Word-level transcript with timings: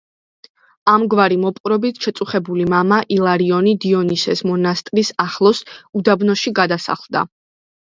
ამგვარი 0.93 1.35
მოპყრობით 1.41 1.99
შეწუხებული 2.05 2.65
მამა 2.75 2.99
ილარიონი 3.17 3.75
დიონისეს 3.85 4.43
მონასტრის 4.53 5.15
ახლოს, 5.29 5.63
უდაბნოში 6.03 6.57
გადასახლდა. 6.65 7.27